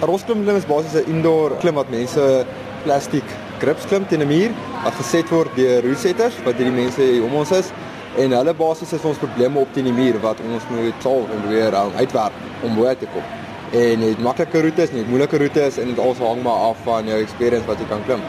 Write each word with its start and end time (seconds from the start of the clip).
'n 0.00 0.06
Rosklim 0.06 0.44
klim 0.44 0.56
is 0.56 0.64
basies 0.64 0.94
'n 0.96 1.10
indoor 1.12 1.50
klim 1.60 1.74
wat 1.74 1.90
mense 1.90 2.46
plastiek 2.84 3.28
grips 3.60 3.84
klim 3.84 4.06
teen 4.08 4.22
'n 4.22 4.28
muur 4.28 4.50
wat 4.84 4.94
geset 5.00 5.28
word 5.28 5.50
deur 5.56 5.82
roetsetters 5.84 6.36
wat 6.44 6.54
hierdie 6.56 6.72
mense 6.72 7.04
om 7.26 7.34
ons 7.40 7.50
is 7.52 7.68
en 8.16 8.32
hulle 8.32 8.54
basies 8.54 8.92
is 8.92 9.04
ons 9.04 9.18
probleme 9.18 9.60
op 9.60 9.68
teen 9.74 9.84
die 9.84 9.92
muur 9.92 10.16
wat 10.22 10.40
ons 10.40 10.64
moet 10.70 11.04
solve 11.04 11.28
en 11.34 11.44
weer 11.48 11.74
um, 11.74 11.92
uitwerk 11.96 12.32
om 12.64 12.74
bo 12.74 12.94
te 12.94 13.06
kom. 13.12 13.26
En 13.72 14.00
het 14.00 14.18
maklike 14.18 14.62
roetes, 14.62 14.90
nie 14.92 15.04
moeilike 15.04 15.38
roetes 15.38 15.78
en 15.78 15.92
dit 15.92 15.98
alles 15.98 16.18
hang 16.18 16.42
maar 16.42 16.64
af 16.70 16.80
van 16.84 17.06
jou 17.06 17.20
experience 17.20 17.66
wat 17.66 17.78
jy 17.78 17.86
kan 17.92 18.02
klim. 18.08 18.24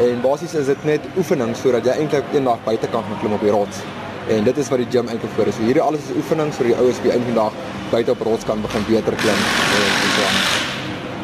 En 0.00 0.24
basies 0.24 0.54
is 0.54 0.66
dit 0.66 0.84
net 0.84 1.06
oefening 1.16 1.54
sodat 1.56 1.84
jy 1.84 1.92
eintlik 2.00 2.24
eendag 2.32 2.64
buite 2.64 2.88
kan 2.88 3.04
gaan 3.04 3.20
klim 3.20 3.36
op 3.36 3.40
die 3.44 3.52
rots. 3.52 3.84
En 4.32 4.44
dit 4.48 4.58
is 4.58 4.68
wat 4.72 4.80
die 4.80 4.90
gym 4.90 5.12
eintlik 5.12 5.36
vir 5.36 5.52
is. 5.52 5.60
So 5.60 5.68
hierdie 5.68 5.84
alles 5.84 6.08
is 6.08 6.16
oefening 6.16 6.56
sodat 6.56 6.72
die 6.72 6.80
ouens 6.80 6.96
op 6.96 7.08
die 7.10 7.12
einde 7.12 7.28
van 7.28 7.34
die 7.34 7.42
dag 7.44 7.80
buite 7.92 8.16
op 8.16 8.28
rots 8.30 8.44
kan 8.48 8.64
begin 8.64 8.88
beter 8.88 9.14
klim 9.22 9.36
en, 9.36 9.90
so. 10.18 10.71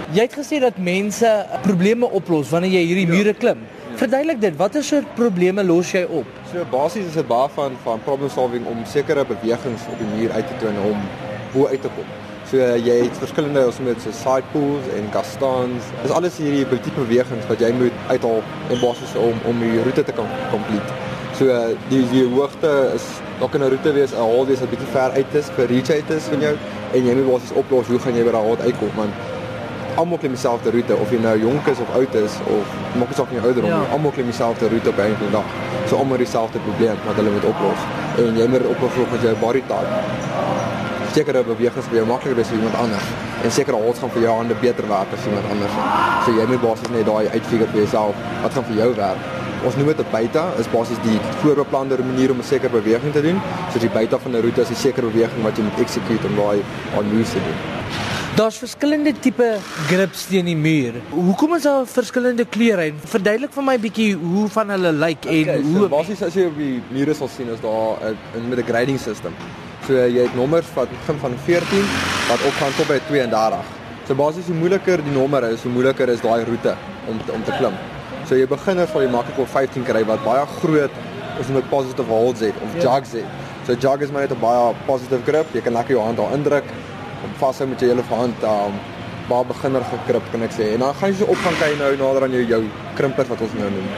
Jy 0.09 0.25
het 0.25 0.32
gesê 0.38 0.56
dat 0.56 0.79
mense 0.80 1.29
probleme 1.61 2.08
oplos 2.16 2.49
wanneer 2.49 2.79
jy 2.79 2.80
hierdie 2.89 3.08
mure 3.11 3.35
klim. 3.36 3.58
Verduidelik 4.00 4.39
dit, 4.40 4.54
watter 4.57 4.80
soort 4.80 5.11
probleme 5.18 5.61
los 5.68 5.90
jy 5.93 6.00
op? 6.08 6.30
So 6.49 6.64
basies 6.72 7.11
is 7.11 7.18
dit 7.18 7.29
baie 7.29 7.50
van 7.53 7.76
van 7.85 8.00
problem 8.07 8.32
solving 8.32 8.64
om 8.72 8.80
sekere 8.89 9.26
bewegings 9.29 9.85
op 9.93 10.00
die 10.00 10.08
muur 10.14 10.32
uit 10.32 10.49
te 10.49 10.57
toon 10.63 10.80
om 10.86 11.04
bo 11.52 11.68
uit 11.68 11.85
te 11.85 11.93
kom. 11.99 12.08
So 12.49 12.57
jy 12.89 12.96
het 13.02 13.21
verskillende 13.21 13.66
ons 13.68 13.85
met 13.85 14.00
so 14.00 14.16
side 14.16 14.49
pulls 14.57 14.89
en 14.96 15.13
castans. 15.13 15.93
Dis 16.00 16.16
alles 16.16 16.40
hierdie 16.40 16.64
tipe 16.72 17.04
bewegings 17.04 17.44
wat 17.52 17.61
jy 17.61 17.75
moet 17.77 18.02
uithaal 18.08 18.40
en 18.72 18.80
basies 18.80 19.16
om 19.21 19.46
om 19.52 19.61
die 19.61 19.77
roete 19.82 20.08
te 20.08 20.16
kan 20.16 20.36
complete. 20.49 21.00
So 21.36 21.63
die 21.93 22.07
die 22.14 22.25
hoogte 22.32 22.94
is 22.94 23.04
dalk 23.43 23.61
'n 23.61 23.68
roete 23.77 23.93
wees 23.93 24.16
'n 24.16 24.25
haal 24.25 24.46
wees 24.46 24.64
wat 24.64 24.72
bietjie 24.72 24.93
ver 24.96 25.11
uit 25.21 25.35
is 25.35 25.50
vir 25.57 25.66
reach 25.66 25.90
uit 25.90 26.11
is 26.16 26.32
van 26.32 26.40
jou 26.40 26.57
en 26.94 27.04
jy 27.04 27.14
moet 27.14 27.32
basies 27.32 27.52
oplos 27.52 27.93
hoe 27.93 27.99
gaan 27.99 28.16
jy 28.16 28.25
by 28.25 28.32
daai 28.32 28.57
uitkom 28.72 28.96
want 28.96 29.36
almal 29.98 30.18
klim 30.18 30.34
dieselfde 30.36 30.70
roete 30.70 30.96
of 31.02 31.11
jy 31.11 31.18
nou 31.22 31.34
jonk 31.43 31.66
is 31.72 31.80
of 31.82 31.88
oud 31.98 32.14
is 32.20 32.34
of 32.56 32.75
maak 33.00 33.11
nie 33.11 33.16
saak 33.18 33.30
nie 33.34 33.41
ouderdom 33.41 33.66
nie. 33.66 33.74
Ja. 33.74 33.94
Almal 33.96 34.12
klim 34.14 34.28
dieselfde 34.30 34.68
roete 34.70 34.92
op 34.92 34.98
'n 34.98 35.08
enkele 35.12 35.30
dag. 35.30 35.48
So 35.88 35.96
almal 35.96 36.20
dieselfde 36.22 36.58
probleem 36.66 36.98
wat 37.06 37.16
hulle 37.20 37.30
moet 37.36 37.46
oplos. 37.52 37.80
En 38.22 38.36
jy 38.36 38.46
moet 38.52 38.66
oplos 38.74 38.92
met 39.12 39.22
jou 39.22 39.34
body 39.40 39.62
type. 39.70 39.94
Sekere 41.12 41.42
bewegings 41.44 41.86
vir 41.90 41.96
jou 41.96 42.06
makliker 42.06 42.36
wees 42.36 42.46
as 42.46 42.58
iemand 42.58 42.77
anders 42.77 43.08
en 43.42 43.50
sekere 43.50 43.77
holds 43.77 43.98
gaan 43.98 44.10
vir 44.10 44.22
jou 44.22 44.36
hande 44.36 44.55
beter 44.60 44.86
werk 44.88 45.10
as 45.16 45.27
iemand 45.27 45.46
anders. 45.50 45.74
So 46.24 46.33
jy 46.38 46.46
moet 46.46 46.60
basies 46.60 46.90
net 46.90 47.06
daai 47.06 47.28
uitfigure 47.34 47.70
vir 47.72 47.80
jouself 47.83 48.14
wat 48.42 48.52
gaan 48.52 48.64
vir 48.70 48.77
jou 48.83 48.90
werk. 48.94 49.20
Ons 49.66 49.77
noem 49.77 49.86
dit 49.86 49.98
'n 49.98 50.10
beta, 50.10 50.44
is 50.58 50.68
basies 50.70 51.00
die 51.02 51.18
voorbeplande 51.42 51.98
manier 51.98 52.30
om 52.30 52.38
'n 52.38 52.42
sekere 52.42 52.70
beweging 52.70 53.12
te 53.12 53.22
doen. 53.22 53.40
So 53.72 53.78
die 53.78 53.90
beta 53.90 54.18
van 54.18 54.36
'n 54.36 54.42
roete 54.42 54.60
is 54.60 54.70
'n 54.70 54.74
sekere 54.74 55.06
beweging 55.06 55.42
wat 55.42 55.56
jy 55.56 55.62
moet 55.62 55.78
execute 55.80 56.27
om 56.27 56.36
daai 56.36 56.62
on 56.96 57.05
moves 57.12 57.30
te 57.30 57.40
doen. 57.46 58.08
Daar's 58.39 58.58
verskillende 58.62 59.11
tipe 59.19 59.47
grips 59.89 60.20
teen 60.31 60.47
die 60.47 60.56
muur. 60.56 61.00
Hoekom 61.11 61.56
is 61.56 61.64
daar 61.67 61.86
verskillende 61.91 62.45
kleure? 62.47 62.92
Verduidelik 63.11 63.50
vir 63.50 63.64
my 63.67 63.72
bietjie 63.83 64.12
hoe 64.14 64.45
van 64.55 64.69
hulle 64.70 64.92
lyk 64.95 65.25
like 65.27 65.33
en 65.33 65.48
okay, 65.48 65.62
hoe 65.64 65.80
so 65.80 65.89
basies 65.91 66.20
as 66.22 66.36
jy 66.39 66.45
op 66.47 66.61
die 66.62 66.77
mure 66.95 67.17
sal 67.19 67.30
sien 67.34 67.48
is 67.50 67.58
daar 67.64 68.12
'n 68.12 68.45
met 68.47 68.61
'n 68.62 68.67
grading 68.69 69.00
system. 69.06 69.34
So 69.89 69.95
jy 69.95 70.22
het 70.22 70.36
nommers 70.39 70.70
wat 70.75 70.86
begin 70.91 71.19
van 71.19 71.34
14 71.47 71.84
wat 72.28 72.45
opgaan 72.50 72.72
tot 72.77 72.86
by 72.86 73.00
32. 73.08 73.64
So 74.06 74.14
basies 74.14 74.47
hoe 74.47 74.55
moeiliker 74.55 75.02
die 75.02 75.17
nommer 75.19 75.42
is, 75.50 75.62
hoe 75.62 75.73
moeiliker 75.73 76.08
is 76.08 76.20
daai 76.20 76.45
roete 76.45 76.77
om 77.08 77.19
te, 77.27 77.33
om 77.33 77.42
te 77.45 77.52
klim. 77.58 77.75
So 78.28 78.36
jy 78.36 78.47
beginners 78.47 78.91
sal 78.91 79.02
jy 79.02 79.11
maklik 79.11 79.39
op 79.39 79.48
15 79.48 79.83
kry 79.83 80.05
wat 80.05 80.23
baie 80.25 80.47
groot 80.47 80.95
is 81.41 81.48
met 81.48 81.69
positive 81.69 82.08
holds 82.08 82.41
het 82.41 82.55
of 82.62 82.70
ja. 82.75 82.83
jugs 82.83 83.12
het. 83.12 83.27
So 83.67 83.75
jug 83.75 84.00
is 84.00 84.11
maar 84.11 84.23
net 84.23 84.30
'n 84.30 84.41
baie 84.41 84.75
positive 84.86 85.23
grip. 85.27 85.47
Jy 85.52 85.61
kan 85.61 85.73
lekker 85.73 85.95
jou 85.95 86.05
hand 86.05 86.17
daar 86.17 86.33
indruk 86.33 86.64
om 87.24 87.34
vashou 87.41 87.69
met 87.69 87.80
jou 87.80 87.91
hele 87.91 88.05
hand 88.11 88.42
um 88.42 88.78
baie 89.28 89.44
beginner 89.44 89.84
gekrip 89.91 90.28
kan 90.33 90.44
ek 90.47 90.55
sê. 90.56 90.70
En 90.74 90.84
dan 90.84 90.94
gaan 91.00 91.12
jy 91.12 91.19
so 91.20 91.33
op 91.33 91.42
gaan 91.44 91.58
kyk 91.61 91.74
nou 91.80 91.91
nader 92.00 92.27
aan 92.27 92.36
jou 92.36 92.44
jou 92.55 92.62
krimpers 93.00 93.28
wat 93.33 93.42
ons 93.44 93.56
nou 93.61 93.69
noem. 93.74 93.91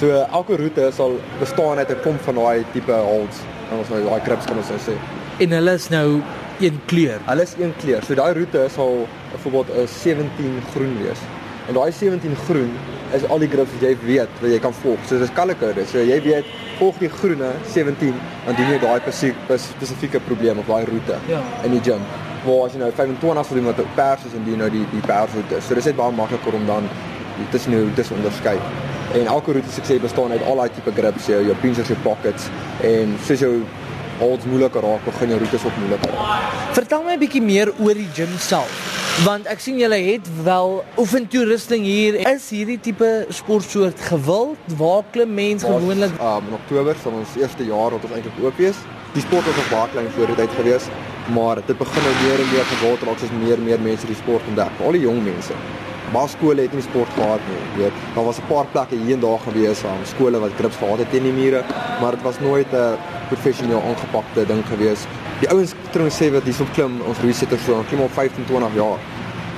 So 0.00 0.18
elke 0.24 0.58
roete 0.60 0.90
sal 0.94 1.16
bestaan 1.40 1.80
uit 1.80 1.90
'n 1.90 2.02
klomp 2.02 2.20
van 2.26 2.34
daai 2.34 2.64
tipe 2.72 2.92
holds. 2.92 3.38
Dan 3.70 3.78
ons 3.78 3.88
nou 3.88 4.02
daai 4.04 4.20
krips 4.26 4.44
kan 4.44 4.56
ons 4.56 4.68
nou 4.68 4.78
sê. 4.88 4.94
En 5.38 5.50
hulle 5.50 5.72
is 5.72 5.88
nou 5.88 6.22
een 6.60 6.80
kleur. 6.86 7.18
Hulle 7.24 7.42
is 7.42 7.54
een 7.58 7.74
kleur. 7.80 8.04
So 8.04 8.14
daai 8.14 8.32
roete 8.34 8.68
sal 8.68 9.08
byvoorbeeld 9.32 9.68
'n 9.76 9.86
17 9.86 10.62
groen 10.72 10.94
wees. 11.02 11.20
En 11.68 11.74
daai 11.74 11.92
17 11.92 12.36
groen 12.46 12.72
is 13.12 13.28
al 13.28 13.38
die 13.38 13.48
grips 13.48 13.72
wat 13.72 13.82
jy 13.82 13.96
weet 14.04 14.28
wat 14.40 14.50
jy 14.50 14.58
kan 14.58 14.74
volg. 14.74 14.98
So 15.06 15.18
dis 15.18 15.32
color 15.32 15.56
code. 15.56 15.86
So 15.86 15.98
jy 15.98 16.22
weet 16.22 16.44
volg 16.78 16.98
die 16.98 17.08
groene 17.08 17.50
17 17.72 18.14
dan 18.46 18.54
doen 18.54 18.70
jy 18.70 18.78
daai 18.78 19.00
spesifieke 19.58 20.20
probleem 20.20 20.58
of 20.58 20.66
daai 20.66 20.84
roete 20.84 21.16
ja. 21.26 21.40
in 21.64 21.70
die 21.70 21.80
gym 21.80 22.00
waar 22.44 22.66
as 22.66 22.74
jy 22.74 22.82
nou 22.82 22.90
25 22.94 23.48
wil 23.48 23.58
doen 23.58 23.68
met 23.70 23.94
pers 23.94 24.26
is 24.28 24.36
en 24.36 24.44
die 24.44 24.56
nou 24.56 24.70
die 24.70 24.84
die 24.92 25.02
pers 25.06 25.34
roete. 25.34 25.60
So 25.64 25.74
dis 25.78 25.88
net 25.90 25.96
baie 25.98 26.14
makliker 26.14 26.54
om 26.54 26.66
dan 26.66 26.88
tussen 27.50 27.74
nou 27.76 27.88
dis 27.94 28.10
onderskei. 28.14 28.56
En 29.18 29.26
elke 29.26 29.52
roete 29.56 29.82
sê 29.82 29.98
bestaan 30.00 30.34
uit 30.34 30.44
al 30.44 30.62
daai 30.62 30.70
tipe 30.76 30.92
grips, 30.92 31.26
jou 31.30 31.40
jou 31.44 31.56
pinchers, 31.62 31.88
jou 31.88 31.98
pockets 32.04 32.50
en 32.84 33.16
soos 33.24 33.44
jou 33.44 33.54
holds 34.18 34.46
moeiliker 34.50 34.82
raak, 34.82 35.04
begin 35.06 35.34
jou 35.34 35.40
roetes 35.40 35.64
ook 35.64 35.76
moeiliker 35.78 36.14
raak. 36.14 36.54
Vertel 36.76 37.02
my 37.02 37.14
'n 37.16 37.18
bietjie 37.18 37.42
meer 37.42 37.72
oor 37.78 37.94
die 37.94 38.08
gym 38.14 38.38
self. 38.38 38.72
Want 39.24 39.46
ek 39.46 39.60
sien 39.60 39.78
julle 39.78 39.98
het 39.98 40.28
wel 40.44 40.84
oefentoerusting 40.96 41.84
hier. 41.84 42.14
Is 42.28 42.50
hierdie 42.50 42.80
tipe 42.80 43.26
sportsoort 43.28 44.00
gewild? 44.00 44.56
Waar 44.76 45.02
klim 45.10 45.34
mense 45.34 45.66
gewoonlik? 45.66 46.10
Um, 46.20 46.44
in 46.46 46.54
Oktober 46.54 46.94
sal 47.02 47.12
ons 47.12 47.34
eerste 47.36 47.64
jaar 47.64 47.90
wat 47.90 48.04
ons 48.04 48.12
eintlik 48.12 48.44
oop 48.44 48.56
wees. 48.56 48.76
Die 49.12 49.22
sport 49.22 49.44
was 49.44 49.56
nog 49.56 49.70
baie 49.70 49.88
klein 49.90 50.10
voor 50.14 50.26
die 50.26 50.34
tyd 50.34 50.50
gewees 50.56 50.86
maar 51.34 51.60
dit 51.66 51.78
begin 51.78 52.02
nou 52.02 52.14
meer 52.22 52.40
en 52.44 52.50
meer 52.52 52.66
geword 52.72 53.02
raak 53.08 53.20
soos 53.20 53.34
meer 53.42 53.56
en 53.58 53.64
meer 53.64 53.80
mense 53.80 54.06
die 54.06 54.16
sport 54.16 54.42
ontdek. 54.48 54.80
Al 54.84 54.96
die 54.96 55.04
jong 55.04 55.20
mense. 55.24 55.56
Baie 56.12 56.30
skole 56.32 56.64
het 56.64 56.72
nie 56.72 56.82
sport 56.86 57.10
gehad 57.16 57.42
nie, 57.50 57.60
weet. 57.82 57.96
Daar 58.14 58.24
was 58.24 58.38
'n 58.40 58.48
paar 58.48 58.66
plekke 58.72 58.96
hier 58.96 59.14
en 59.14 59.20
daar 59.20 59.40
gewees 59.44 59.84
aan 59.84 60.06
skole 60.06 60.38
wat 60.38 60.56
grips 60.58 60.76
gehad 60.76 60.98
het 60.98 61.10
teen 61.10 61.22
die 61.22 61.32
mure, 61.32 61.62
maar 62.00 62.12
dit 62.12 62.22
was 62.22 62.40
nooit 62.40 62.72
'n 62.72 62.96
professioneel 63.28 63.82
aangepakte 63.82 64.46
ding 64.46 64.64
gewees. 64.66 65.00
Die 65.40 65.50
ouens 65.50 65.74
trouens 65.90 66.16
sê 66.16 66.32
wat 66.32 66.42
hierso 66.42 66.64
klim, 66.72 67.00
ons 67.06 67.18
resetter 67.18 67.58
so, 67.58 67.84
klim 67.88 68.08
15, 68.08 68.44
20 68.44 68.74
jaar. 68.74 68.98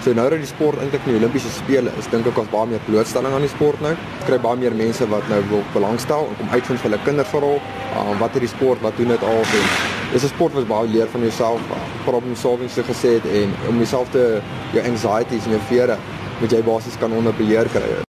So 0.00 0.12
nou 0.12 0.31
dat 0.31 0.38
die 0.38 0.48
sport 0.48 0.78
eintlik 0.81 1.06
nie 1.06 1.16
Olimpiese 1.16 1.50
spele 1.52 1.91
is, 1.98 2.06
dink 2.08 2.26
ek 2.26 2.38
ons 2.38 2.48
baie 2.48 2.66
meer 2.66 2.81
blootstelling 2.87 3.34
aan 3.34 3.44
die 3.44 3.52
sport 3.52 3.81
nou. 3.81 3.94
Kry 4.25 4.38
baie 4.38 4.56
meer 4.56 4.75
mense 4.75 5.08
wat 5.08 5.28
nou 5.28 5.42
wil 5.50 5.64
belangstel 5.75 6.28
en 6.28 6.37
kom 6.41 6.48
uitvind 6.56 6.81
vir 6.81 6.91
hulle 6.91 7.04
kinders 7.04 7.28
veral, 7.28 7.60
uh, 7.94 8.20
wat 8.20 8.32
het 8.32 8.41
die 8.41 8.54
sport, 8.56 8.81
wat 8.81 8.97
doen 8.97 9.12
dit 9.12 9.22
al 9.22 9.44
en 9.44 10.00
dis 10.12 10.22
'n 10.22 10.28
sport 10.28 10.53
wat 10.53 10.66
baie 10.66 10.88
leer 10.88 11.09
van 11.09 11.21
jouself, 11.21 11.60
problem 12.04 12.34
solving 12.37 12.71
so 12.71 12.82
gesê 12.82 13.15
het 13.19 13.25
en 13.25 13.54
om 13.69 13.76
jouself 13.76 14.10
te 14.10 14.41
jou 14.72 14.84
anxieties 14.87 15.44
en 15.44 15.50
jou 15.50 15.62
vere 15.69 15.97
moet 16.41 16.50
jy 16.50 16.62
basies 16.62 16.98
kan 16.98 17.12
onder 17.12 17.34
beheer 17.34 17.69
kry. 17.69 18.09